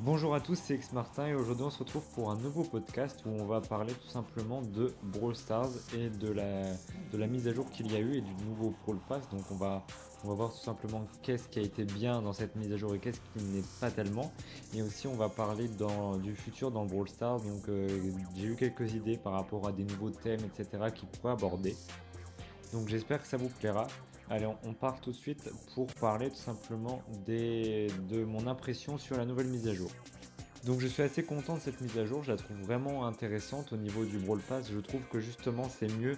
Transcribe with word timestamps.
Bonjour 0.00 0.34
à 0.34 0.40
tous, 0.40 0.56
c'est 0.56 0.74
X 0.74 0.92
Martin 0.92 1.28
et 1.28 1.34
aujourd'hui 1.34 1.64
on 1.64 1.70
se 1.70 1.78
retrouve 1.78 2.02
pour 2.14 2.28
un 2.28 2.36
nouveau 2.36 2.64
podcast 2.64 3.22
où 3.24 3.28
on 3.28 3.44
va 3.44 3.60
parler 3.60 3.92
tout 3.92 4.08
simplement 4.08 4.60
de 4.60 4.92
Brawl 5.04 5.36
Stars 5.36 5.70
et 5.96 6.08
de 6.10 6.32
la, 6.32 7.26
mise 7.28 7.46
à 7.46 7.54
jour 7.54 7.70
qu'il 7.70 7.92
y 7.92 7.94
a 7.94 8.00
eu 8.00 8.16
et 8.16 8.20
du 8.20 8.34
nouveau 8.44 8.74
Brawl 8.82 8.98
Pass. 9.08 9.28
Donc 9.30 9.42
on 9.52 9.54
va, 9.54 9.86
on 10.24 10.28
va 10.28 10.34
voir 10.34 10.52
tout 10.52 10.64
simplement 10.64 11.06
qu'est-ce 11.22 11.48
qui 11.48 11.60
a 11.60 11.62
été 11.62 11.84
bien 11.84 12.20
dans 12.20 12.32
cette 12.32 12.56
mise 12.56 12.72
à 12.72 12.76
jour 12.76 12.92
et 12.96 12.98
qu'est-ce 12.98 13.20
qui 13.20 13.44
n'est 13.44 13.62
pas 13.80 13.92
tellement. 13.92 14.32
Et 14.74 14.82
aussi 14.82 15.06
on 15.06 15.14
va 15.14 15.28
parler 15.28 15.68
dans, 15.68 16.16
du 16.16 16.34
futur 16.34 16.72
dans 16.72 16.84
Brawl 16.86 17.08
Stars. 17.08 17.40
Donc 17.40 17.68
euh, 17.68 17.88
j'ai 18.34 18.46
eu 18.46 18.56
quelques 18.56 18.92
idées 18.94 19.16
par 19.16 19.34
rapport 19.34 19.68
à 19.68 19.70
des 19.70 19.84
nouveaux 19.84 20.10
thèmes, 20.10 20.40
etc. 20.40 20.86
qui 20.92 21.06
pourraient 21.06 21.34
aborder. 21.34 21.76
Donc 22.72 22.88
j'espère 22.88 23.22
que 23.22 23.28
ça 23.28 23.36
vous 23.36 23.48
plaira. 23.48 23.86
Allez, 24.30 24.46
on 24.64 24.72
part 24.72 25.00
tout 25.00 25.10
de 25.10 25.16
suite 25.16 25.50
pour 25.74 25.86
parler 25.94 26.30
tout 26.30 26.36
simplement 26.36 27.02
de 27.26 28.24
mon 28.24 28.46
impression 28.46 28.96
sur 28.98 29.16
la 29.16 29.24
nouvelle 29.24 29.48
mise 29.48 29.68
à 29.68 29.74
jour. 29.74 29.90
Donc 30.64 30.80
je 30.80 30.86
suis 30.86 31.02
assez 31.02 31.22
content 31.22 31.56
de 31.56 31.60
cette 31.60 31.82
mise 31.82 31.98
à 31.98 32.06
jour, 32.06 32.22
je 32.22 32.32
la 32.32 32.38
trouve 32.38 32.56
vraiment 32.62 33.06
intéressante 33.06 33.72
au 33.74 33.76
niveau 33.76 34.06
du 34.06 34.18
Brawl 34.18 34.40
Pass. 34.40 34.70
Je 34.72 34.78
trouve 34.78 35.02
que 35.12 35.20
justement 35.20 35.68
c'est 35.68 35.92
mieux 35.98 36.16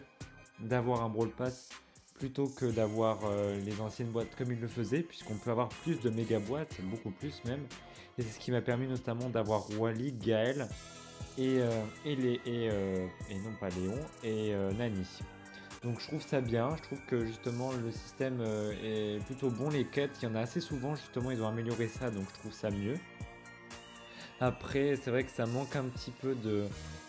d'avoir 0.60 1.02
un 1.02 1.08
Brawl 1.08 1.30
Pass 1.30 1.68
plutôt 2.14 2.46
que 2.46 2.66
d'avoir 2.66 3.18
euh, 3.24 3.58
les 3.60 3.80
anciennes 3.80 4.10
boîtes 4.10 4.34
comme 4.36 4.52
il 4.52 4.60
le 4.60 4.68
faisait, 4.68 5.00
puisqu'on 5.00 5.34
peut 5.34 5.50
avoir 5.50 5.68
plus 5.68 6.00
de 6.00 6.10
méga 6.10 6.38
boîtes, 6.38 6.80
beaucoup 6.82 7.10
plus 7.10 7.42
même. 7.44 7.66
Et 8.18 8.22
c'est 8.22 8.30
ce 8.30 8.38
qui 8.38 8.52
m'a 8.52 8.62
permis 8.62 8.86
notamment 8.86 9.28
d'avoir 9.28 9.68
Wally, 9.78 10.12
Gaël 10.12 10.68
et, 11.36 11.58
euh, 11.58 11.82
et, 12.04 12.16
euh, 12.46 13.06
et, 13.28 13.34
non 13.34 13.52
pas 13.60 13.68
Léon 13.70 13.98
et 14.22 14.54
Nani. 14.78 15.06
Donc 15.82 16.00
je 16.00 16.06
trouve 16.06 16.22
ça 16.22 16.40
bien, 16.40 16.74
je 16.76 16.82
trouve 16.82 17.00
que 17.06 17.24
justement 17.24 17.70
le 17.72 17.90
système 17.92 18.40
euh, 18.40 19.16
est 19.16 19.24
plutôt 19.24 19.50
bon, 19.50 19.70
les 19.70 19.84
quêtes, 19.84 20.18
il 20.22 20.28
y 20.28 20.32
en 20.32 20.34
a 20.34 20.40
assez 20.40 20.60
souvent 20.60 20.96
justement, 20.96 21.30
ils 21.30 21.42
ont 21.42 21.48
amélioré 21.48 21.86
ça, 21.86 22.10
donc 22.10 22.24
je 22.34 22.40
trouve 22.40 22.52
ça 22.52 22.70
mieux. 22.70 22.94
Après, 24.40 24.96
c'est 24.96 25.10
vrai 25.10 25.24
que 25.24 25.30
ça 25.30 25.46
manque 25.46 25.76
un 25.76 25.84
petit 25.84 26.10
peu 26.10 26.34
de, 26.34 26.66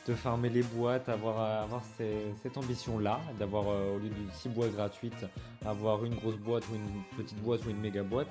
de 0.08 0.14
farmer 0.14 0.50
les 0.50 0.64
boîtes, 0.64 1.09
avoir, 1.09 1.40
avoir 1.64 1.82
cette 1.98 2.58
ambition-là, 2.58 3.20
d'avoir 3.38 3.68
euh, 3.68 3.96
au 3.96 4.00
lieu 4.00 4.09
de 4.09 4.32
6 4.32 4.50
boîtes 4.50 4.72
gratuites, 4.72 5.26
avoir 5.66 6.06
une 6.06 6.16
grosse 6.16 6.38
boîte 6.38 6.64
ou 6.72 6.76
une 6.76 7.04
petite 7.18 7.40
boîte 7.40 7.66
ou 7.66 7.70
une 7.70 7.80
méga 7.81 8.04
boîte. 8.04 8.30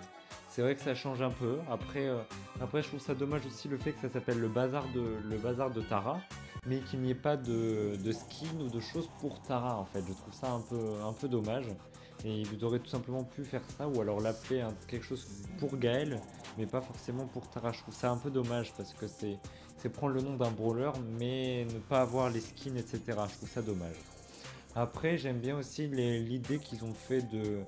C'est 0.48 0.62
vrai 0.62 0.74
que 0.74 0.80
ça 0.80 0.94
change 0.94 1.20
un 1.20 1.30
peu. 1.30 1.58
Après, 1.70 2.06
euh, 2.06 2.22
après, 2.60 2.82
je 2.82 2.88
trouve 2.88 3.00
ça 3.00 3.14
dommage 3.14 3.44
aussi 3.44 3.68
le 3.68 3.76
fait 3.76 3.92
que 3.92 4.00
ça 4.00 4.08
s'appelle 4.08 4.38
le 4.38 4.46
le 4.48 5.36
bazar 5.36 5.70
de 5.70 5.82
Tara 5.82 6.18
mais 6.66 6.80
qu'il 6.80 7.00
n'y 7.00 7.10
ait 7.10 7.14
pas 7.14 7.36
de, 7.36 7.96
skin 8.12 8.60
ou 8.60 8.68
de 8.68 8.80
choses 8.80 9.08
pour 9.20 9.40
Tara 9.42 9.78
en 9.78 9.84
fait. 9.84 10.02
Je 10.06 10.12
trouve 10.12 10.34
ça 10.34 10.50
un 10.50 10.60
peu, 10.60 10.80
un 11.04 11.12
peu 11.12 11.28
dommage. 11.28 11.66
Et 12.24 12.42
vous 12.44 12.64
aurez 12.64 12.80
tout 12.80 12.88
simplement 12.88 13.24
pu 13.24 13.44
faire 13.44 13.62
ça 13.76 13.86
ou 13.86 14.00
alors 14.00 14.20
l'appeler 14.20 14.64
quelque 14.88 15.04
chose 15.04 15.26
pour 15.58 15.76
Gaël, 15.76 16.20
mais 16.56 16.66
pas 16.66 16.80
forcément 16.80 17.26
pour 17.26 17.48
Tara. 17.48 17.72
Je 17.72 17.80
trouve 17.80 17.94
ça 17.94 18.10
un 18.10 18.16
peu 18.16 18.30
dommage 18.30 18.72
parce 18.76 18.94
que 18.94 19.06
c'est, 19.06 19.38
c'est 19.76 19.90
prendre 19.90 20.14
le 20.14 20.22
nom 20.22 20.36
d'un 20.36 20.50
brawler 20.50 20.90
mais 21.18 21.66
ne 21.72 21.78
pas 21.78 22.00
avoir 22.00 22.30
les 22.30 22.40
skins, 22.40 22.76
etc. 22.76 23.00
Je 23.06 23.36
trouve 23.36 23.48
ça 23.48 23.62
dommage. 23.62 23.96
Après, 24.74 25.16
j'aime 25.16 25.38
bien 25.38 25.56
aussi 25.56 25.88
l'idée 25.88 26.58
qu'ils 26.58 26.84
ont 26.84 26.92
fait 26.92 27.22
de, 27.22 27.60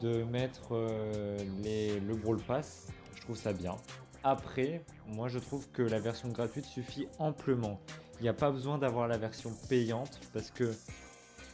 de 0.00 0.22
mettre 0.24 0.72
euh, 0.72 1.38
les, 1.62 1.98
le 2.00 2.14
Brawl 2.14 2.38
Pass. 2.38 2.88
Je 3.14 3.22
trouve 3.22 3.36
ça 3.36 3.52
bien. 3.52 3.76
Après, 4.22 4.82
moi 5.06 5.28
je 5.28 5.38
trouve 5.38 5.68
que 5.70 5.82
la 5.82 5.98
version 5.98 6.28
gratuite 6.28 6.66
suffit 6.66 7.08
amplement. 7.18 7.80
Il 8.20 8.24
n'y 8.24 8.28
a 8.28 8.34
pas 8.34 8.50
besoin 8.50 8.78
d'avoir 8.78 9.08
la 9.08 9.16
version 9.16 9.50
payante 9.68 10.20
parce 10.32 10.50
que 10.50 10.74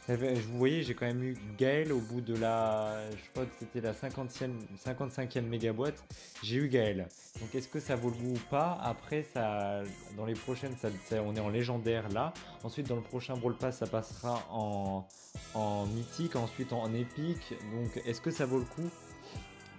vous 0.09 0.57
voyez, 0.57 0.83
j'ai 0.83 0.93
quand 0.93 1.05
même 1.05 1.21
eu 1.21 1.37
Gaël 1.57 1.91
au 1.91 1.99
bout 1.99 2.21
de 2.21 2.33
la. 2.33 2.97
Je 3.11 3.29
crois 3.31 3.45
que 3.45 3.51
c'était 3.59 3.81
la 3.81 3.91
50e, 3.91 4.51
55e 4.85 5.41
méga 5.41 5.73
boîte. 5.73 6.01
J'ai 6.41 6.55
eu 6.57 6.69
Gaël. 6.69 7.09
Donc 7.41 7.53
est-ce 7.53 7.67
que 7.67 7.81
ça 7.81 7.97
vaut 7.97 8.09
le 8.09 8.15
goût 8.15 8.33
ou 8.35 8.49
pas? 8.49 8.79
Après, 8.81 9.23
ça, 9.23 9.81
dans 10.15 10.25
les 10.25 10.33
prochaines, 10.33 10.75
on 11.11 11.35
est 11.35 11.41
en 11.41 11.49
légendaire 11.49 12.07
là. 12.09 12.33
Ensuite, 12.63 12.87
dans 12.87 12.95
le 12.95 13.01
prochain 13.01 13.35
Brawl 13.35 13.57
Pass, 13.57 13.79
ça 13.79 13.87
passera 13.87 14.45
en 14.49 15.85
mythique. 15.87 16.37
Ensuite, 16.37 16.71
en 16.71 16.93
épique. 16.93 17.55
Donc 17.73 18.01
est-ce 18.05 18.21
que 18.21 18.31
ça 18.31 18.45
vaut 18.45 18.59
le 18.59 18.65
coup? 18.65 18.89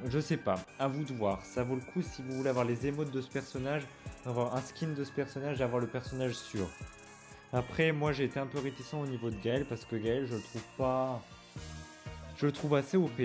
Je 0.06 0.19
sais 0.19 0.36
pas, 0.36 0.56
à 0.78 0.88
vous 0.88 1.04
de 1.04 1.12
voir. 1.12 1.44
Ça 1.44 1.62
vaut 1.62 1.75
le 1.75 1.81
coup 1.81 2.03
si 2.03 2.22
vous 2.22 2.36
voulez 2.36 2.50
avoir 2.50 2.64
les 2.64 2.86
émotes 2.86 3.10
de 3.10 3.20
ce 3.20 3.28
personnage, 3.28 3.82
avoir 4.25 4.54
un 4.54 4.60
skin 4.60 4.88
de 4.88 5.04
ce 5.04 5.10
personnage, 5.10 5.60
avoir 5.60 5.81
le 5.81 5.86
personnage 5.86 6.34
sûr. 6.34 6.69
Après, 7.53 7.92
moi 7.92 8.12
j'ai 8.12 8.25
été 8.25 8.38
un 8.38 8.47
peu 8.47 8.59
réticent 8.59 8.94
au 8.94 9.06
niveau 9.06 9.31
de 9.31 9.36
Gaël 9.42 9.64
parce 9.69 9.84
que 9.84 9.97
Gaël, 9.97 10.26
je 10.26 10.34
le 10.34 10.42
trouve 10.42 10.64
pas. 10.76 11.22
Je 12.36 12.47
le 12.47 12.53
trouve 12.53 12.76
assez 12.76 12.97
OP, 12.97 13.20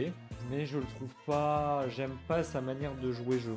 mais 0.50 0.66
je 0.66 0.78
le 0.78 0.86
trouve 0.86 1.14
pas. 1.26 1.88
J'aime 1.90 2.16
pas 2.28 2.44
sa 2.44 2.62
manière 2.62 2.96
de 2.96 3.12
jouer, 3.12 3.40
je 3.40 3.52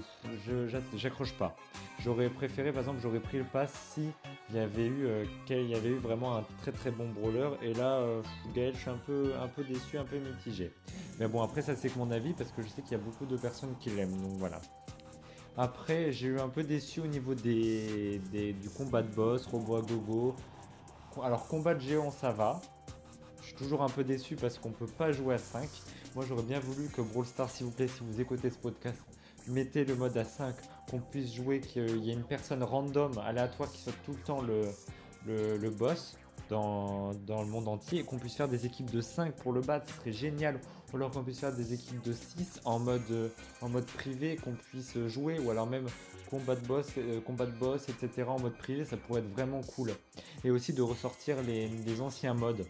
j'accroche 0.97 1.33
pas. 1.35 1.57
J'aurais 2.01 2.29
préféré, 2.29 2.73
par 2.73 2.81
exemple, 2.81 3.01
j'aurais 3.03 3.21
pris 3.21 3.39
le 3.39 3.45
pass 3.45 3.73
si 3.95 4.11
il 4.51 4.57
y 4.57 4.59
avait 4.59 4.87
eu, 4.87 5.07
euh, 5.07 5.25
y 5.49 5.75
avait 5.75 5.89
eu 5.89 5.99
vraiment 5.99 6.37
un 6.37 6.45
très 6.61 6.73
très 6.73 6.91
bon 6.91 7.09
brawler. 7.09 7.51
Et 7.63 7.75
là, 7.75 7.95
euh, 7.97 8.23
Gaël, 8.55 8.75
je 8.75 8.81
suis 8.81 8.91
un 8.91 9.01
peu, 9.07 9.33
un 9.43 9.49
peu 9.49 9.65
déçu, 9.65 9.99
un 9.99 10.05
peu 10.05 10.19
mitigé. 10.19 10.73
Mais 11.19 11.29
bon, 11.29 11.43
après, 11.43 11.63
ça 11.63 11.75
c'est 11.75 11.89
que 11.89 11.99
mon 11.99 12.11
avis 12.11 12.33
parce 12.35 12.53
que 12.53 12.63
je 12.63 12.69
sais 12.69 12.83
qu'il 12.83 12.93
y 12.93 13.01
a 13.01 13.03
beaucoup 13.03 13.27
de 13.27 13.37
personnes 13.37 13.75
qui 13.81 13.91
l'aiment, 13.91 14.21
donc 14.21 14.37
voilà. 14.39 14.61
Après, 15.59 16.13
j'ai 16.13 16.29
eu 16.29 16.39
un 16.39 16.51
peu 16.51 16.63
déçu 16.65 17.01
au 17.01 17.07
niveau 17.07 17.35
des, 17.35 18.21
du 18.31 18.69
combat 18.69 19.03
de 19.03 19.15
boss, 19.15 19.47
robot 19.47 19.77
à 19.77 19.81
gogo. 19.81 20.37
Alors, 21.23 21.49
combat 21.49 21.75
de 21.75 21.81
géant, 21.81 22.11
ça 22.11 22.31
va. 22.31 22.61
Je 23.47 23.51
suis 23.51 23.59
toujours 23.59 23.85
un 23.85 23.89
peu 23.89 24.03
déçu 24.03 24.35
parce 24.35 24.59
qu'on 24.59 24.73
peut 24.73 24.89
pas 24.89 25.13
jouer 25.13 25.37
à 25.37 25.39
5. 25.39 25.69
Moi, 26.17 26.25
j'aurais 26.29 26.43
bien 26.43 26.59
voulu 26.59 26.89
que 26.89 27.01
Brawl 27.01 27.25
Stars, 27.25 27.49
s'il 27.49 27.67
vous 27.67 27.71
plaît, 27.71 27.87
si 27.87 28.01
vous 28.03 28.21
écoutez 28.21 28.51
ce 28.51 28.59
podcast, 28.59 28.99
mettez 29.47 29.85
le 29.85 29.95
mode 29.95 30.17
à 30.17 30.25
5, 30.25 30.53
qu'on 30.91 30.99
puisse 30.99 31.33
jouer, 31.33 31.61
qu'il 31.61 32.05
y 32.05 32.11
ait 32.11 32.15
une 32.15 32.25
personne 32.25 32.65
random, 32.65 33.17
aléatoire, 33.19 33.71
qui 33.71 33.79
soit 33.79 33.93
tout 34.05 34.15
le 34.15 34.19
temps 34.19 34.41
le, 34.43 35.71
boss 35.71 36.19
dans, 36.51 37.13
le 37.29 37.47
monde 37.47 37.69
entier 37.69 38.01
et 38.01 38.03
qu'on 38.03 38.19
puisse 38.19 38.35
faire 38.35 38.49
des 38.49 38.67
équipes 38.67 38.91
de 38.91 39.01
5 39.01 39.37
pour 39.37 39.53
le 39.53 39.61
battre, 39.61 39.89
ce 39.91 39.95
serait 40.01 40.13
génial. 40.13 40.61
Ou 40.93 40.97
alors 40.97 41.13
qu'on 41.13 41.23
puisse 41.23 41.39
faire 41.39 41.55
des 41.55 41.73
équipes 41.73 42.03
de 42.03 42.13
6 42.13 42.63
en 42.65 42.81
mode, 42.81 43.31
en 43.61 43.69
mode 43.69 43.87
privé, 43.87 44.35
qu'on 44.35 44.55
puisse 44.55 44.99
jouer, 45.07 45.39
ou 45.39 45.53
alors 45.53 45.69
même 45.69 45.87
combat 46.29 46.57
de 46.57 46.67
boss, 46.67 46.89
euh, 46.99 47.21
combat 47.21 47.47
de 47.47 47.57
boss, 47.57 47.89
etc. 47.89 48.25
en 48.27 48.41
mode 48.41 48.57
privé, 48.59 48.85
ça 48.85 48.97
pourrait 48.97 49.21
être 49.21 49.31
vraiment 49.31 49.61
cool. 49.61 49.93
Et 50.43 50.51
aussi 50.51 50.73
de 50.73 50.83
ressortir 50.83 51.37
les 51.43 52.01
anciens 52.01 52.35
modes. 52.35 52.67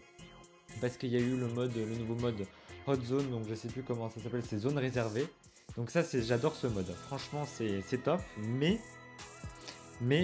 Parce 0.81 0.97
qu'il 0.97 1.09
y 1.09 1.15
a 1.15 1.19
eu 1.19 1.35
le 1.37 1.47
nouveau 1.47 2.15
mode 2.15 2.45
Hot 2.87 2.95
Zone, 3.03 3.29
donc 3.29 3.47
je 3.49 3.55
sais 3.55 3.67
plus 3.67 3.83
comment 3.83 4.09
ça 4.09 4.21
s'appelle, 4.21 4.43
c'est 4.47 4.57
zone 4.57 4.77
réservée. 4.77 5.27
Donc 5.75 5.91
ça, 5.91 6.03
c'est, 6.03 6.23
j'adore 6.23 6.55
ce 6.55 6.67
mode. 6.67 6.87
Franchement, 7.07 7.45
c'est, 7.45 8.03
top, 8.03 8.21
mais 8.39 8.79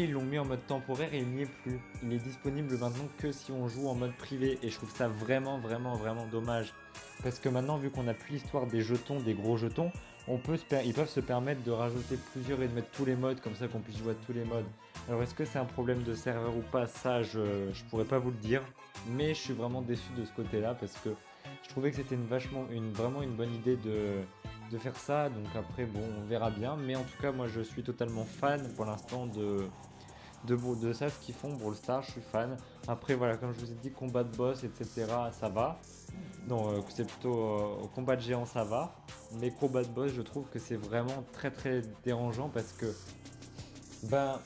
ils 0.01 0.11
l'ont 0.11 0.23
mis 0.23 0.39
en 0.39 0.45
mode 0.45 0.65
temporaire 0.67 1.13
et 1.13 1.19
il 1.19 1.27
n'y 1.27 1.41
est 1.43 1.51
plus. 1.63 1.79
Il 2.03 2.13
est 2.13 2.19
disponible 2.19 2.77
maintenant 2.77 3.07
que 3.17 3.31
si 3.31 3.51
on 3.51 3.67
joue 3.67 3.87
en 3.87 3.95
mode 3.95 4.15
privé 4.15 4.57
et 4.61 4.69
je 4.69 4.75
trouve 4.77 4.93
ça 4.95 5.07
vraiment 5.07 5.59
vraiment 5.59 5.95
vraiment 5.95 6.27
dommage 6.27 6.73
parce 7.23 7.39
que 7.39 7.49
maintenant 7.49 7.77
vu 7.77 7.89
qu'on 7.89 8.07
a 8.07 8.13
plus 8.13 8.33
l'histoire 8.33 8.67
des 8.67 8.81
jetons, 8.81 9.19
des 9.19 9.33
gros 9.33 9.57
jetons, 9.57 9.91
on 10.27 10.37
peut 10.37 10.57
ils 10.85 10.93
peuvent 10.93 11.09
se 11.09 11.19
permettre 11.19 11.63
de 11.63 11.71
rajouter 11.71 12.17
plusieurs 12.31 12.61
et 12.61 12.67
de 12.67 12.73
mettre 12.73 12.91
tous 12.91 13.05
les 13.05 13.15
modes 13.15 13.41
comme 13.41 13.55
ça 13.55 13.67
qu'on 13.67 13.79
puisse 13.79 13.97
jouer 13.97 14.15
tous 14.25 14.33
les 14.33 14.45
modes. 14.45 14.65
Alors 15.09 15.21
est-ce 15.23 15.33
que 15.35 15.45
c'est 15.45 15.59
un 15.59 15.65
problème 15.65 16.03
de 16.03 16.13
serveur 16.13 16.55
ou 16.55 16.61
pas? 16.61 16.87
Ça 16.87 17.23
je, 17.23 17.71
je 17.73 17.83
pourrais 17.85 18.05
pas 18.05 18.19
vous 18.19 18.31
le 18.31 18.37
dire, 18.37 18.61
mais 19.11 19.29
je 19.29 19.39
suis 19.39 19.53
vraiment 19.53 19.81
déçu 19.81 20.11
de 20.17 20.25
ce 20.25 20.31
côté-là 20.31 20.75
parce 20.75 20.93
que 20.99 21.09
je 21.63 21.69
trouvais 21.69 21.91
que 21.91 21.97
c'était 21.97 22.15
une 22.15 22.25
vraiment 22.25 23.21
une 23.21 23.35
bonne 23.35 23.53
idée 23.53 23.75
de 23.77 24.21
de 24.73 24.77
faire 24.77 24.95
ça. 24.95 25.29
Donc 25.29 25.47
après, 25.55 25.85
bon, 25.85 26.01
on 26.19 26.25
verra 26.25 26.49
bien. 26.49 26.75
Mais 26.75 26.95
en 26.95 27.03
tout 27.03 27.21
cas, 27.21 27.31
moi, 27.31 27.47
je 27.47 27.61
suis 27.61 27.83
totalement 27.83 28.25
fan 28.25 28.67
pour 28.75 28.85
l'instant 28.85 29.27
de, 29.27 29.67
de, 30.45 30.55
de 30.55 30.93
ça, 30.93 31.09
ce 31.09 31.19
qu'ils 31.19 31.35
font. 31.35 31.53
Brawl 31.53 31.75
Stars, 31.75 32.03
je 32.03 32.11
suis 32.11 32.21
fan. 32.21 32.57
Après, 32.87 33.15
voilà, 33.15 33.37
comme 33.37 33.53
je 33.53 33.65
vous 33.65 33.71
ai 33.71 33.75
dit, 33.75 33.91
combat 33.91 34.23
de 34.23 34.35
boss, 34.35 34.63
etc., 34.63 35.05
ça 35.31 35.49
va. 35.49 35.79
Donc, 36.47 36.67
euh, 36.67 36.81
c'est 36.89 37.07
plutôt 37.07 37.33
euh, 37.33 37.87
combat 37.95 38.15
de 38.15 38.21
géant, 38.21 38.45
ça 38.45 38.63
va. 38.63 38.95
Mais 39.39 39.51
combat 39.51 39.83
de 39.83 39.89
boss, 39.89 40.11
je 40.13 40.21
trouve 40.21 40.49
que 40.49 40.59
c'est 40.59 40.75
vraiment 40.75 41.23
très 41.31 41.51
très 41.51 41.81
dérangeant 42.03 42.49
parce 42.49 42.73
que, 42.73 42.93
ben, 44.03 44.39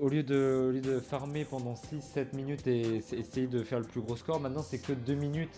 au 0.00 0.08
lieu, 0.08 0.22
de, 0.22 0.66
au 0.68 0.72
lieu 0.72 0.80
de 0.80 1.00
farmer 1.00 1.44
pendant 1.44 1.74
6-7 1.74 2.34
minutes 2.34 2.66
et 2.66 2.96
essayer 3.12 3.46
de 3.46 3.62
faire 3.62 3.78
le 3.78 3.86
plus 3.86 4.00
gros 4.00 4.16
score, 4.16 4.40
maintenant 4.40 4.62
c'est 4.62 4.78
que 4.78 4.92
2 4.92 5.14
minutes. 5.14 5.56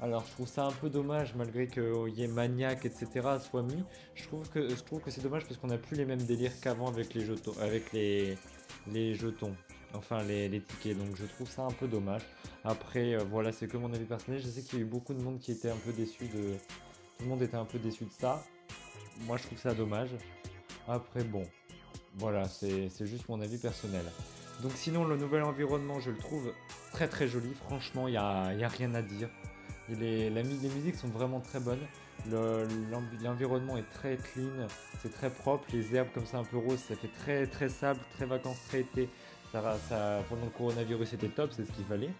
Alors 0.00 0.24
je 0.26 0.32
trouve 0.32 0.48
ça 0.48 0.66
un 0.66 0.72
peu 0.72 0.90
dommage 0.90 1.34
malgré 1.34 1.66
qu'il 1.66 2.12
y 2.14 2.22
ait 2.22 2.28
Maniac 2.28 2.84
etc 2.84 3.10
soit 3.40 3.62
mis. 3.62 3.82
Je 4.14 4.26
trouve 4.26 4.48
que 4.48 4.68
que 4.98 5.10
c'est 5.10 5.22
dommage 5.22 5.44
parce 5.44 5.56
qu'on 5.56 5.68
n'a 5.68 5.78
plus 5.78 5.96
les 5.96 6.04
mêmes 6.04 6.22
délires 6.22 6.52
qu'avant 6.60 6.88
avec 6.88 7.14
les 7.14 7.24
jetons, 7.24 7.54
avec 7.60 7.92
les, 7.92 8.36
les 8.90 9.14
jetons, 9.14 9.54
enfin 9.94 10.22
les, 10.24 10.60
tickets. 10.60 10.98
Donc 10.98 11.16
je 11.16 11.24
trouve 11.26 11.48
ça 11.48 11.62
un 11.62 11.70
peu 11.70 11.86
dommage. 11.86 12.22
Après 12.64 13.14
euh, 13.14 13.24
voilà 13.30 13.52
c'est 13.52 13.68
que 13.68 13.76
mon 13.76 13.92
avis 13.92 14.04
personnel. 14.04 14.40
Je 14.40 14.48
sais 14.48 14.62
qu'il 14.62 14.78
y 14.78 14.82
a 14.82 14.84
eu 14.84 14.88
beaucoup 14.88 15.14
de 15.14 15.22
monde 15.22 15.38
qui 15.38 15.52
était 15.52 15.70
un 15.70 15.76
peu 15.76 15.92
déçu 15.92 16.24
de, 16.26 16.54
tout 17.18 17.24
le 17.24 17.26
monde 17.26 17.42
était 17.42 17.56
un 17.56 17.64
peu 17.64 17.78
déçu 17.78 18.04
de 18.04 18.12
ça. 18.12 18.42
Moi 19.22 19.36
je 19.36 19.44
trouve 19.44 19.58
ça 19.58 19.74
dommage. 19.74 20.10
Après 20.88 21.24
bon, 21.24 21.44
voilà 22.16 22.46
c'est 22.48 23.06
juste 23.06 23.28
mon 23.28 23.40
avis 23.40 23.58
personnel. 23.58 24.04
Donc 24.62 24.72
sinon 24.72 25.04
le 25.04 25.16
nouvel 25.16 25.42
environnement 25.42 26.00
je 26.00 26.10
le 26.10 26.18
trouve 26.18 26.52
très 26.92 27.08
très 27.08 27.28
joli. 27.28 27.54
Franchement 27.54 28.08
il 28.08 28.12
n'y 28.12 28.16
a, 28.18 28.52
y 28.54 28.64
a 28.64 28.68
rien 28.68 28.94
à 28.94 29.02
dire. 29.02 29.30
Les, 29.90 30.30
musiques 30.30 30.96
sont 30.96 31.08
vraiment 31.08 31.40
très 31.40 31.60
bonnes. 31.60 31.86
L'environnement 33.22 33.76
est 33.76 33.90
très 33.92 34.16
clean, 34.16 34.66
c'est 35.02 35.12
très 35.12 35.30
propre. 35.30 35.64
Les 35.72 35.94
herbes 35.94 36.08
comme 36.14 36.26
ça 36.26 36.38
un 36.38 36.44
peu 36.44 36.56
roses, 36.56 36.78
ça 36.78 36.96
fait 36.96 37.10
très 37.20 37.46
très 37.46 37.68
sable, 37.68 38.00
très 38.16 38.26
vacances, 38.26 38.58
très 38.68 38.80
été. 38.80 39.08
Ça, 39.52 39.76
ça, 39.88 40.22
pendant 40.28 40.44
le 40.44 40.50
coronavirus, 40.50 41.10
c'était 41.10 41.28
top, 41.28 41.52
c'est 41.52 41.64
ce 41.64 41.72
qu'il 41.72 41.84
fallait. 41.84 42.10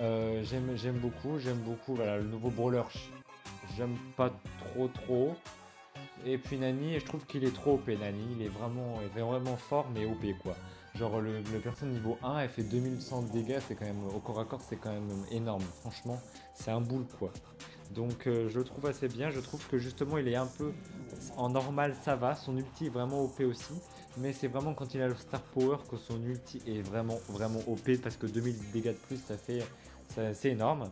Euh, 0.00 0.42
j'aime 0.44 0.98
beaucoup, 0.98 1.38
j'aime 1.38 1.58
beaucoup 1.58 1.94
voilà, 1.94 2.18
le 2.18 2.24
nouveau 2.24 2.50
brawler. 2.50 2.82
J'aime 3.76 3.96
pas 4.16 4.30
trop 4.58 4.88
trop. 4.88 5.34
Et 6.26 6.36
puis 6.38 6.58
Nani, 6.58 6.98
je 6.98 7.04
trouve 7.04 7.24
qu'il 7.26 7.44
est 7.44 7.54
trop 7.54 7.74
OP 7.74 7.88
Nani, 7.88 8.36
il 8.38 8.42
est 8.44 8.48
vraiment, 8.48 8.98
il 9.00 9.18
est 9.18 9.22
vraiment 9.22 9.56
fort 9.56 9.88
mais 9.94 10.04
OP 10.04 10.24
quoi. 10.42 10.54
Genre 11.00 11.18
le, 11.22 11.38
le 11.38 11.60
personne 11.60 11.92
niveau 11.92 12.18
1 12.22 12.40
elle 12.40 12.50
fait 12.50 12.62
2100 12.62 13.22
de 13.22 13.28
dégâts, 13.28 13.58
c'est 13.66 13.74
quand 13.74 13.86
même 13.86 14.04
au 14.14 14.18
corps 14.18 14.38
à 14.38 14.44
corps 14.44 14.60
c'est 14.60 14.76
quand 14.76 14.92
même 14.92 15.08
énorme. 15.30 15.62
Franchement 15.80 16.20
c'est 16.52 16.70
un 16.70 16.82
boule 16.82 17.06
quoi. 17.18 17.32
Donc 17.94 18.26
euh, 18.26 18.50
je 18.50 18.58
le 18.58 18.64
trouve 18.64 18.84
assez 18.84 19.08
bien, 19.08 19.30
je 19.30 19.40
trouve 19.40 19.66
que 19.66 19.78
justement 19.78 20.18
il 20.18 20.28
est 20.28 20.36
un 20.36 20.46
peu 20.46 20.74
en 21.38 21.48
normal 21.48 21.96
ça 22.02 22.16
va, 22.16 22.34
son 22.34 22.54
ulti 22.54 22.88
est 22.88 22.90
vraiment 22.90 23.22
OP 23.22 23.40
aussi, 23.40 23.72
mais 24.18 24.34
c'est 24.34 24.48
vraiment 24.48 24.74
quand 24.74 24.92
il 24.92 25.00
a 25.00 25.08
le 25.08 25.14
star 25.14 25.40
power 25.40 25.78
que 25.90 25.96
son 25.96 26.22
ulti 26.22 26.60
est 26.66 26.82
vraiment 26.82 27.18
vraiment 27.30 27.60
OP 27.66 27.96
parce 28.02 28.18
que 28.18 28.26
2000 28.26 28.70
dégâts 28.70 28.88
de 28.88 28.92
plus 28.92 29.16
ça 29.16 29.38
fait 29.38 29.64
c'est 30.34 30.50
énorme. 30.50 30.90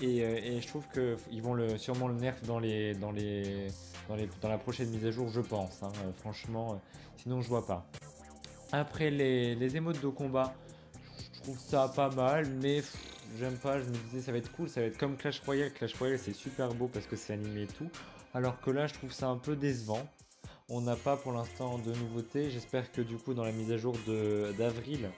Euh, 0.00 0.38
et, 0.42 0.60
je 0.60 0.68
trouve 0.68 0.84
qu'ils 0.92 1.42
vont 1.42 1.54
le, 1.54 1.76
sûrement 1.76 2.06
le 2.06 2.14
nerf 2.14 2.36
dans, 2.46 2.60
les, 2.60 2.94
dans, 2.94 3.10
les, 3.10 3.68
dans, 4.08 4.14
les, 4.16 4.28
dans 4.40 4.48
la 4.48 4.58
prochaine 4.58 4.90
mise 4.90 5.06
à 5.06 5.10
jour, 5.10 5.28
je 5.28 5.40
pense. 5.40 5.82
Hein. 5.82 5.92
Euh, 6.04 6.12
franchement, 6.12 6.80
sinon 7.16 7.40
je 7.40 7.48
vois 7.48 7.64
pas. 7.64 7.86
Après 8.72 9.10
les, 9.10 9.54
les 9.54 9.76
émotes 9.76 10.00
de 10.00 10.08
combat, 10.08 10.54
je 11.34 11.40
trouve 11.42 11.58
ça 11.58 11.92
pas 11.94 12.10
mal, 12.10 12.46
mais 12.62 12.82
j'aime 13.38 13.56
pas. 13.56 13.78
Je 13.78 13.84
me 13.84 13.96
disais 14.08 14.20
ça 14.20 14.32
va 14.32 14.38
être 14.38 14.52
cool, 14.52 14.68
ça 14.68 14.80
va 14.80 14.86
être 14.86 14.98
comme 14.98 15.16
Clash 15.16 15.40
Royale. 15.40 15.72
Clash 15.72 15.94
Royale 15.94 16.18
c'est 16.18 16.34
super 16.34 16.74
beau 16.74 16.88
parce 16.88 17.06
que 17.06 17.16
c'est 17.16 17.32
animé 17.32 17.62
et 17.62 17.66
tout. 17.66 17.88
Alors 18.32 18.60
que 18.60 18.70
là 18.70 18.86
je 18.86 18.94
trouve 18.94 19.12
ça 19.12 19.28
un 19.28 19.36
peu 19.36 19.56
décevant. 19.56 20.08
On 20.68 20.80
n'a 20.80 20.96
pas 20.96 21.16
pour 21.16 21.32
l'instant 21.32 21.78
de 21.78 21.92
nouveautés. 21.92 22.50
J'espère 22.50 22.90
que 22.90 23.02
du 23.02 23.16
coup 23.16 23.34
dans 23.34 23.44
la 23.44 23.52
mise 23.52 23.70
à 23.70 23.76
jour 23.76 23.94
d'avril 24.58 25.10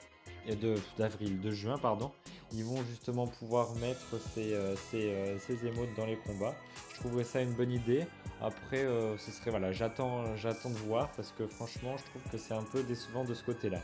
et 0.48 0.54
de 0.54 1.50
juin 1.50 1.78
pardon, 1.78 2.12
ils 2.52 2.64
vont 2.64 2.82
justement 2.90 3.26
pouvoir 3.26 3.74
mettre 3.76 4.20
ces, 4.34 4.54
euh, 4.54 4.74
euh, 4.94 5.38
ces 5.38 5.66
émotes 5.66 5.88
dans 5.96 6.06
les 6.06 6.16
combats. 6.16 6.54
Je 6.94 7.00
trouverais 7.00 7.24
ça 7.24 7.40
une 7.40 7.52
bonne 7.52 7.72
idée. 7.72 8.06
Après, 8.42 8.84
euh, 8.84 9.16
ce 9.16 9.30
serait 9.30 9.50
voilà, 9.50 9.72
j'attends, 9.72 10.36
j'attends 10.36 10.70
de 10.70 10.76
voir 10.76 11.10
parce 11.12 11.32
que 11.32 11.46
franchement, 11.46 11.96
je 11.96 12.04
trouve 12.04 12.22
que 12.30 12.36
c'est 12.36 12.54
un 12.54 12.64
peu 12.64 12.82
décevant 12.82 13.24
de 13.24 13.32
ce 13.32 13.42
côté-là. 13.42 13.78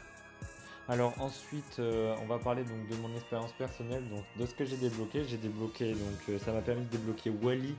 Alors 0.88 1.14
ensuite, 1.20 1.78
euh, 1.78 2.14
on 2.22 2.26
va 2.26 2.38
parler 2.38 2.64
donc 2.64 2.88
de 2.90 2.96
mon 2.96 3.14
expérience 3.14 3.52
personnelle, 3.52 4.06
donc 4.10 4.24
de 4.38 4.44
ce 4.44 4.54
que 4.54 4.64
j'ai 4.64 4.76
débloqué. 4.76 5.24
J'ai 5.24 5.38
débloqué 5.38 5.92
donc 5.92 6.18
euh, 6.28 6.38
ça 6.38 6.52
m'a 6.52 6.60
permis 6.60 6.84
de 6.84 6.90
débloquer 6.90 7.30
Wally, 7.30 7.74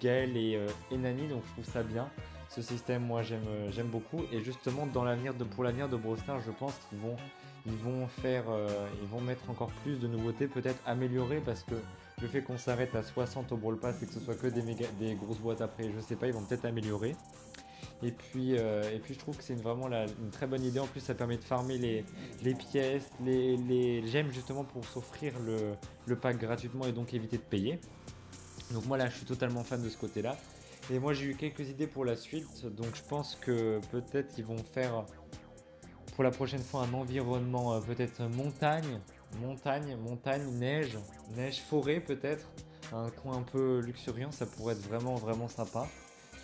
Gaël 0.00 0.36
et, 0.36 0.60
Enani, 0.92 1.28
donc 1.28 1.42
je 1.46 1.52
trouve 1.52 1.72
ça 1.72 1.82
bien. 1.82 2.10
Ce 2.50 2.62
système, 2.62 3.04
moi 3.04 3.22
j'aime 3.22 3.86
beaucoup 3.86 4.22
et 4.32 4.40
justement 4.40 4.86
dans 4.86 5.04
l'avenir 5.04 5.34
de 5.34 5.44
pour 5.44 5.64
l'avenir 5.64 5.88
de 5.88 5.96
Brawl 5.96 6.18
Stars, 6.18 6.40
je 6.46 6.50
pense 6.50 6.74
qu'ils 6.88 6.98
vont 6.98 7.16
ils 7.66 7.76
vont 7.76 8.08
faire 8.08 8.44
ils 9.02 9.08
vont 9.08 9.20
mettre 9.20 9.48
encore 9.50 9.70
plus 9.82 10.00
de 10.00 10.08
nouveautés, 10.08 10.46
peut-être 10.46 10.80
améliorer 10.86 11.40
parce 11.44 11.62
que 11.62 11.74
le 12.20 12.28
fait 12.28 12.42
qu'on 12.42 12.58
s'arrête 12.58 12.94
à 12.94 13.02
60 13.02 13.52
au 13.52 13.56
Brawl 13.56 13.78
Pass 13.78 14.02
et 14.02 14.06
que 14.06 14.12
ce 14.12 14.20
soit 14.20 14.34
que 14.34 14.48
des, 14.48 15.14
grosses 15.14 15.38
boîtes 15.38 15.60
après, 15.60 15.90
je 15.94 16.00
sais 16.00 16.16
pas, 16.16 16.26
ils 16.26 16.32
vont 16.32 16.42
peut-être 16.42 16.64
améliorer. 16.64 17.14
Et 18.02 18.12
puis, 18.12 18.56
euh, 18.56 18.82
et 18.94 18.98
puis 18.98 19.14
je 19.14 19.18
trouve 19.18 19.36
que 19.36 19.42
c'est 19.42 19.54
vraiment 19.54 19.88
une 19.88 20.30
très 20.30 20.46
bonne 20.46 20.62
idée. 20.62 20.78
En 20.78 20.86
plus, 20.86 21.00
ça 21.00 21.14
permet 21.14 21.36
de 21.36 21.44
farmer 21.44 21.78
les, 21.78 22.54
pièces, 22.54 23.10
les, 23.24 24.06
gemmes 24.06 24.30
justement 24.30 24.64
pour 24.64 24.84
s'offrir 24.84 25.32
le, 25.40 25.74
le, 26.06 26.16
pack 26.16 26.38
gratuitement 26.38 26.86
et 26.86 26.92
donc 26.92 27.12
éviter 27.12 27.38
de 27.38 27.42
payer. 27.42 27.80
Donc 28.72 28.86
moi 28.86 28.98
là, 28.98 29.08
je 29.08 29.16
suis 29.16 29.26
totalement 29.26 29.64
fan 29.64 29.82
de 29.82 29.88
ce 29.88 29.96
côté-là. 29.96 30.36
Et 30.90 30.98
moi, 30.98 31.12
j'ai 31.12 31.26
eu 31.26 31.34
quelques 31.34 31.68
idées 31.68 31.86
pour 31.86 32.04
la 32.04 32.16
suite. 32.16 32.66
Donc 32.66 32.94
je 32.94 33.02
pense 33.02 33.34
que 33.36 33.80
peut-être 33.90 34.38
ils 34.38 34.44
vont 34.44 34.58
faire 34.58 35.04
pour 36.14 36.24
la 36.24 36.30
prochaine 36.30 36.62
fois 36.62 36.82
un 36.82 36.94
environnement 36.94 37.74
euh, 37.74 37.80
peut-être 37.80 38.22
montagne 38.22 39.00
montagne, 39.40 39.96
montagne, 39.96 40.44
neige, 40.58 40.98
neige, 41.36 41.60
forêt 41.60 42.00
peut-être, 42.00 42.46
un 42.92 43.10
coin 43.10 43.38
un 43.38 43.42
peu 43.42 43.80
luxuriant, 43.80 44.32
ça 44.32 44.46
pourrait 44.46 44.74
être 44.74 44.82
vraiment 44.82 45.14
vraiment 45.14 45.48
sympa, 45.48 45.86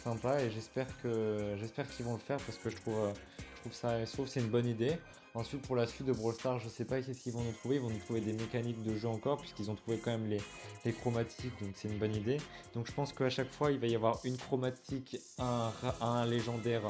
sympa 0.02 0.42
et 0.42 0.50
j'espère 0.50 0.86
que 1.02 1.56
j'espère 1.58 1.88
qu'ils 1.88 2.04
vont 2.04 2.14
le 2.14 2.18
faire 2.18 2.38
parce 2.38 2.58
que 2.58 2.70
je 2.70 2.76
trouve, 2.76 3.12
je 3.38 3.60
trouve 3.60 3.72
ça, 3.72 4.04
je 4.04 4.12
trouve 4.12 4.28
c'est 4.28 4.40
une 4.40 4.50
bonne 4.50 4.66
idée. 4.66 4.98
Ensuite 5.36 5.62
pour 5.62 5.74
la 5.74 5.88
suite 5.88 6.06
de 6.06 6.12
Brawl 6.12 6.32
Stars, 6.32 6.60
je 6.60 6.68
sais 6.68 6.84
pas 6.84 7.02
qu'est-ce 7.02 7.20
qu'ils 7.20 7.32
vont 7.32 7.42
nous 7.42 7.52
trouver, 7.52 7.74
ils 7.76 7.80
vont 7.82 7.90
nous 7.90 7.98
trouver 7.98 8.20
des 8.20 8.32
mécaniques 8.32 8.80
de 8.84 8.94
jeu 8.94 9.08
encore 9.08 9.38
puisqu'ils 9.38 9.68
ont 9.68 9.74
trouvé 9.74 9.98
quand 9.98 10.12
même 10.12 10.28
les, 10.28 10.40
les 10.84 10.92
chromatiques, 10.92 11.60
donc 11.60 11.72
c'est 11.74 11.88
une 11.88 11.98
bonne 11.98 12.14
idée. 12.14 12.36
Donc 12.72 12.86
je 12.86 12.92
pense 12.92 13.12
qu'à 13.12 13.30
chaque 13.30 13.50
fois 13.50 13.72
il 13.72 13.80
va 13.80 13.88
y 13.88 13.96
avoir 13.96 14.20
une 14.24 14.36
chromatique, 14.36 15.16
un, 15.40 15.72
un 16.00 16.24
légendaire 16.24 16.82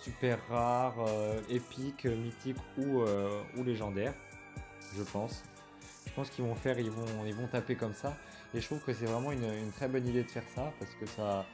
super 0.00 0.38
rare, 0.48 0.96
euh, 1.06 1.40
épique, 1.48 2.06
mythique 2.06 2.56
ou, 2.76 3.02
euh, 3.02 3.40
ou 3.56 3.62
légendaire 3.62 4.14
je 4.96 5.02
pense. 5.02 5.42
Je 6.06 6.12
pense 6.12 6.30
qu'ils 6.30 6.44
vont 6.44 6.54
faire, 6.54 6.78
ils 6.78 6.90
vont, 6.90 7.24
ils 7.26 7.34
vont 7.34 7.46
taper 7.46 7.74
comme 7.74 7.94
ça. 7.94 8.16
Et 8.54 8.60
je 8.60 8.66
trouve 8.66 8.80
que 8.80 8.92
c'est 8.92 9.06
vraiment 9.06 9.32
une, 9.32 9.70
très 9.72 9.88
bonne 9.88 10.06
idée 10.06 10.22
de 10.22 10.30
faire 10.30 10.44
ça 10.54 10.72
parce 10.78 10.92
que 10.94 11.06
ça, 11.06 11.46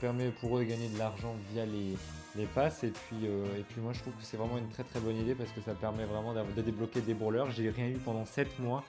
permet 0.00 0.30
pour 0.30 0.56
eux 0.56 0.60
de 0.60 0.70
gagner 0.70 0.88
de 0.88 0.98
l'argent 0.98 1.34
via 1.52 1.66
les, 1.66 2.46
passes. 2.54 2.84
Et 2.84 2.90
puis, 2.90 3.26
euh, 3.26 3.44
et 3.58 3.62
puis 3.62 3.80
moi 3.80 3.92
je 3.92 4.00
trouve 4.00 4.14
que 4.14 4.22
c'est 4.22 4.36
vraiment 4.36 4.56
une 4.56 4.68
très 4.68 4.84
très 4.84 5.00
bonne 5.00 5.16
idée 5.16 5.34
parce 5.34 5.50
que 5.50 5.60
ça 5.60 5.74
permet 5.74 6.04
vraiment 6.04 6.32
de 6.32 6.62
débloquer 6.62 7.00
des 7.00 7.12
brawlers. 7.12 7.50
J'ai 7.50 7.70
rien 7.70 7.88
eu 7.88 7.98
pendant 7.98 8.24
7 8.24 8.58
mois 8.60 8.84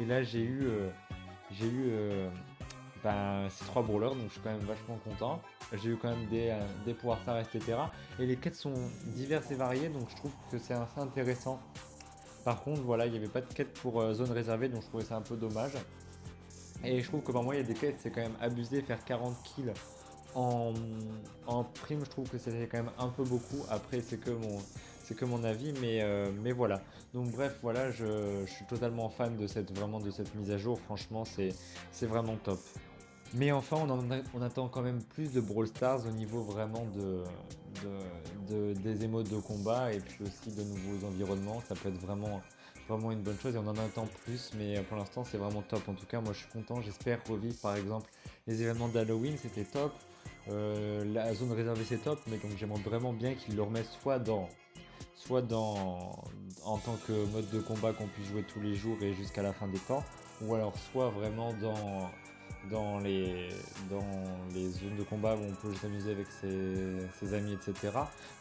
et 0.00 0.04
là 0.04 0.22
j'ai 0.22 0.40
eu, 0.40 0.62
euh, 0.64 0.88
j'ai 1.52 1.66
eu 1.66 1.90
euh, 1.90 2.30
ben, 3.04 3.48
ces 3.50 3.66
3 3.66 3.82
brawlers 3.82 4.14
donc 4.14 4.28
je 4.28 4.32
suis 4.32 4.40
quand 4.40 4.52
même 4.52 4.66
vachement 4.66 4.98
content. 5.04 5.42
J'ai 5.74 5.90
eu 5.90 5.96
quand 5.96 6.08
même 6.08 6.26
des, 6.28 6.56
des 6.86 6.94
pouvoirs 6.94 7.20
etc. 7.38 7.78
Et 8.18 8.26
les 8.26 8.36
quêtes 8.36 8.56
sont 8.56 8.74
diverses 9.04 9.50
et 9.50 9.56
variées 9.56 9.90
donc 9.90 10.08
je 10.08 10.16
trouve 10.16 10.32
que 10.50 10.58
c'est 10.58 10.74
assez 10.74 11.00
intéressant 11.00 11.60
par 12.46 12.62
contre, 12.62 12.82
voilà, 12.82 13.06
il 13.06 13.10
n'y 13.10 13.18
avait 13.18 13.26
pas 13.26 13.40
de 13.40 13.52
quête 13.52 13.72
pour 13.72 14.00
euh, 14.00 14.14
zone 14.14 14.30
réservée, 14.30 14.68
donc 14.68 14.82
je 14.82 14.86
trouvais 14.86 15.04
ça 15.04 15.16
un 15.16 15.20
peu 15.20 15.34
dommage. 15.34 15.72
Et 16.84 17.02
je 17.02 17.08
trouve 17.08 17.20
que 17.22 17.32
pour 17.32 17.42
moi, 17.42 17.56
il 17.56 17.58
y 17.58 17.60
a 17.60 17.66
des 17.66 17.74
quêtes, 17.74 17.96
c'est 17.98 18.10
quand 18.10 18.20
même 18.20 18.36
abusé, 18.40 18.82
faire 18.82 19.04
40 19.04 19.34
kills 19.42 19.72
en, 20.36 21.64
prime, 21.82 22.04
je 22.04 22.10
trouve 22.10 22.28
que 22.28 22.38
c'était 22.38 22.68
quand 22.68 22.76
même 22.76 22.92
un 23.00 23.08
peu 23.08 23.24
beaucoup. 23.24 23.64
Après, 23.68 24.00
c'est 24.00 24.20
que 24.20 24.30
mon, 25.24 25.42
avis, 25.42 25.72
mais, 25.80 26.02
euh, 26.02 26.30
mais 26.40 26.52
voilà. 26.52 26.82
Donc 27.14 27.32
bref, 27.32 27.58
voilà, 27.62 27.90
je, 27.90 28.44
suis 28.46 28.64
totalement 28.66 29.08
fan 29.08 29.36
de 29.36 29.48
cette 29.48 29.72
mise 30.36 30.52
à 30.52 30.58
jour. 30.58 30.78
Franchement, 30.78 31.24
c'est 31.24 32.06
vraiment 32.06 32.36
top. 32.36 32.60
Mais 33.34 33.52
enfin, 33.52 33.76
on, 34.34 34.42
attend 34.42 34.68
quand 34.68 34.82
même 34.82 35.02
plus 35.02 35.32
de 35.32 35.40
Brawl 35.40 35.66
Stars 35.66 36.06
au 36.06 36.10
niveau 36.10 36.42
vraiment 36.42 36.86
de, 36.94 37.24
des 38.74 39.04
émotes 39.04 39.30
de 39.30 39.38
combat 39.38 39.92
et 39.92 40.00
puis 40.00 40.24
aussi 40.24 40.56
de 40.56 40.62
nouveaux 40.62 41.06
environnements. 41.06 41.60
Ça 41.68 41.74
peut 41.74 41.88
être 41.88 42.00
vraiment, 42.00 42.40
vraiment 42.88 43.10
une 43.10 43.22
bonne 43.22 43.38
chose 43.38 43.54
et 43.54 43.58
on 43.58 43.66
en 43.66 43.76
attend 43.76 44.08
plus. 44.24 44.52
Mais 44.56 44.80
pour 44.82 44.96
l'instant, 44.96 45.24
c'est 45.24 45.38
vraiment 45.38 45.62
top. 45.62 45.88
En 45.88 45.94
tout 45.94 46.06
cas, 46.06 46.20
moi, 46.20 46.32
je 46.32 46.38
suis 46.38 46.48
content. 46.48 46.80
J'espère 46.80 47.20
revivre 47.28 47.56
par 47.60 47.76
exemple 47.76 48.10
les 48.46 48.62
événements 48.62 48.88
d'Halloween. 48.88 49.36
C'était 49.36 49.64
top. 49.64 49.92
Euh, 50.48 51.04
la 51.12 51.34
zone 51.34 51.52
réservée, 51.52 51.84
c'est 51.86 52.02
top. 52.02 52.20
Mais 52.28 52.38
donc, 52.38 52.52
j'aimerais 52.56 52.80
vraiment 52.80 53.12
bien 53.12 53.34
qu'ils 53.34 53.56
le 53.56 53.62
remettent 53.62 53.90
soit 54.02 54.18
dans 54.18 54.48
soit 55.14 55.42
dans 55.42 56.22
en 56.64 56.78
tant 56.78 56.96
que 57.06 57.12
mode 57.32 57.48
de 57.50 57.60
combat 57.60 57.92
qu'on 57.92 58.06
puisse 58.06 58.28
jouer 58.28 58.42
tous 58.42 58.60
les 58.60 58.74
jours 58.74 58.96
et 59.02 59.14
jusqu'à 59.14 59.42
la 59.42 59.52
fin 59.52 59.66
des 59.66 59.78
temps, 59.78 60.04
ou 60.42 60.54
alors 60.54 60.74
soit 60.92 61.10
vraiment 61.10 61.52
dans 61.54 62.10
dans 62.70 62.98
les, 62.98 63.48
dans 63.90 64.04
les 64.54 64.68
zones 64.68 64.96
de 64.98 65.02
combat 65.02 65.34
où 65.34 65.44
on 65.44 65.54
peut 65.54 65.74
s'amuser 65.74 66.12
avec 66.12 66.26
ses, 66.30 67.34
amis, 67.34 67.54
etc. 67.54 67.92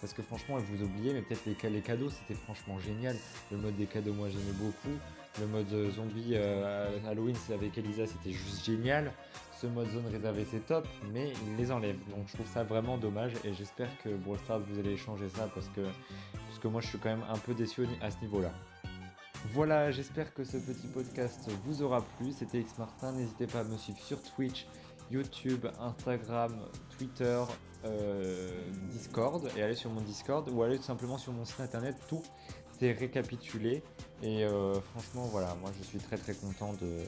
Parce 0.01 0.13
que 0.13 0.21
franchement, 0.21 0.57
vous 0.57 0.83
oubliez, 0.83 1.13
mais 1.13 1.21
peut-être 1.21 1.45
les, 1.45 1.81
cadeaux, 1.81 2.09
c'était 2.09 2.39
franchement 2.39 2.79
génial. 2.79 3.15
Le 3.51 3.57
mode 3.57 3.75
des 3.75 3.85
cadeaux, 3.85 4.13
moi 4.13 4.29
j'aimais 4.29 4.57
beaucoup. 4.57 4.95
Le 5.39 5.47
mode 5.47 5.71
euh, 5.73 5.91
zombie 5.91 6.31
euh, 6.33 6.97
Halloween, 7.07 7.35
avec 7.53 7.77
Elisa, 7.77 8.05
c'était 8.05 8.31
juste 8.31 8.65
génial. 8.65 9.11
Ce 9.59 9.67
mode 9.67 9.89
zone 9.89 10.07
réservée, 10.11 10.45
c'est 10.49 10.65
top, 10.65 10.87
mais 11.13 11.33
il 11.47 11.57
les 11.57 11.71
enlève. 11.71 11.97
Donc 12.09 12.27
je 12.27 12.33
trouve 12.33 12.47
ça 12.47 12.63
vraiment 12.63 12.97
dommage 12.97 13.33
et 13.43 13.53
j'espère 13.53 13.89
que 14.03 14.09
Brawl 14.09 14.37
Stars, 14.39 14.59
vous 14.59 14.79
allez 14.79 14.97
changer 14.97 15.29
ça 15.29 15.49
parce 15.53 15.67
que, 15.69 15.81
parce 15.81 16.59
que 16.59 16.67
moi 16.67 16.81
je 16.81 16.87
suis 16.87 16.97
quand 16.97 17.09
même 17.09 17.25
un 17.29 17.37
peu 17.37 17.53
déçu 17.53 17.85
à 18.01 18.11
ce 18.11 18.19
niveau-là. 18.21 18.51
Voilà, 19.53 19.91
j'espère 19.91 20.33
que 20.33 20.43
ce 20.43 20.57
petit 20.57 20.87
podcast 20.87 21.49
vous 21.65 21.81
aura 21.81 22.01
plu. 22.17 22.31
C'était 22.31 22.59
X 22.59 22.77
Martin. 22.77 23.13
N'hésitez 23.13 23.47
pas 23.47 23.59
à 23.59 23.63
me 23.63 23.77
suivre 23.77 23.99
sur 23.99 24.21
Twitch, 24.21 24.67
YouTube, 25.11 25.65
Instagram, 25.79 26.53
Twitter, 26.97 27.41
euh, 27.85 28.49
Discord 28.89 29.49
et 29.55 29.63
aller 29.63 29.75
sur 29.75 29.89
mon 29.91 30.01
Discord 30.01 30.49
ou 30.49 30.63
aller 30.63 30.77
tout 30.77 30.83
simplement 30.83 31.17
sur 31.17 31.31
mon 31.31 31.45
site 31.45 31.59
internet. 31.59 31.95
Tout 32.07 32.23
récapitulé 32.81 33.83
et 34.23 34.43
euh, 34.43 34.79
franchement 34.79 35.23
voilà, 35.31 35.55
moi 35.55 35.71
je 35.77 35.83
suis 35.83 35.99
très 35.99 36.17
très 36.17 36.33
content 36.33 36.73
de, 36.73 37.03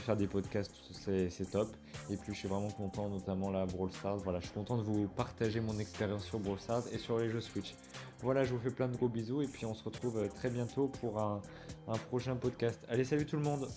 faire 0.00 0.16
des 0.16 0.26
podcasts, 0.26 0.72
c'est 0.92 1.50
top. 1.50 1.68
Et 2.10 2.16
puis 2.16 2.32
je 2.32 2.38
suis 2.38 2.48
vraiment 2.48 2.70
content 2.70 3.08
notamment 3.08 3.50
la 3.50 3.66
Brawl 3.66 3.90
Stars. 3.92 4.18
Voilà, 4.18 4.40
je 4.40 4.46
suis 4.46 4.54
content 4.54 4.76
de 4.76 4.82
vous 4.82 5.08
partager 5.08 5.60
mon 5.60 5.78
expérience 5.78 6.24
sur 6.24 6.38
Brawl 6.38 6.58
Stars 6.58 6.84
et 6.92 6.98
sur 6.98 7.18
les 7.18 7.28
jeux 7.28 7.40
Switch. 7.40 7.74
Voilà, 8.22 8.44
je 8.44 8.52
vous 8.52 8.60
fais 8.60 8.70
plein 8.70 8.88
de 8.88 8.96
gros 8.96 9.08
bisous 9.08 9.42
et 9.42 9.46
puis 9.46 9.66
on 9.66 9.74
se 9.74 9.84
retrouve 9.84 10.28
très 10.34 10.50
bientôt 10.50 10.88
pour 10.88 11.20
un 11.20 11.40
prochain 12.08 12.36
podcast. 12.36 12.80
Allez, 12.88 13.04
salut 13.04 13.26
tout 13.26 13.36
le 13.36 13.42
monde 13.42 13.68